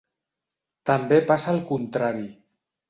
També 0.91 1.21
passa 1.31 1.55
al 1.55 1.63
contrari. 1.71 2.29